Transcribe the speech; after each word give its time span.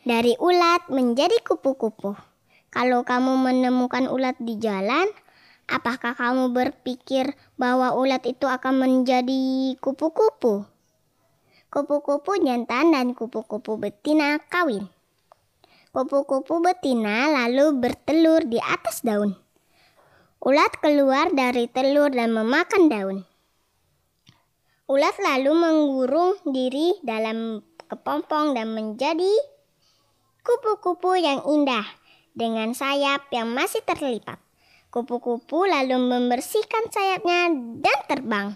Dari 0.00 0.32
ulat 0.40 0.88
menjadi 0.88 1.44
kupu-kupu. 1.44 2.16
Kalau 2.72 3.04
kamu 3.04 3.36
menemukan 3.36 4.08
ulat 4.08 4.32
di 4.40 4.56
jalan, 4.56 5.04
apakah 5.68 6.16
kamu 6.16 6.56
berpikir 6.56 7.36
bahwa 7.60 7.92
ulat 7.92 8.24
itu 8.24 8.48
akan 8.48 8.80
menjadi 8.80 9.76
kupu-kupu? 9.76 10.64
Kupu-kupu 11.68 12.32
jantan 12.40 12.96
dan 12.96 13.12
kupu-kupu 13.12 13.76
betina 13.76 14.40
kawin. 14.48 14.88
Kupu-kupu 15.92 16.64
betina 16.64 17.28
lalu 17.36 17.76
bertelur 17.76 18.48
di 18.48 18.56
atas 18.56 19.04
daun. 19.04 19.36
Ulat 20.40 20.80
keluar 20.80 21.28
dari 21.36 21.68
telur 21.68 22.08
dan 22.08 22.32
memakan 22.32 22.88
daun. 22.88 23.18
Ulat 24.88 25.12
lalu 25.20 25.52
mengurung 25.52 26.40
diri 26.48 26.96
dalam 27.04 27.60
kepompong 27.84 28.56
dan 28.56 28.72
menjadi 28.72 29.59
kupu-kupu 30.40 31.16
yang 31.20 31.44
indah 31.44 31.84
dengan 32.32 32.72
sayap 32.72 33.28
yang 33.34 33.52
masih 33.52 33.84
terlipat. 33.84 34.40
Kupu-kupu 34.90 35.70
lalu 35.70 36.00
membersihkan 36.02 36.90
sayapnya 36.90 37.54
dan 37.78 37.98
terbang. 38.10 38.46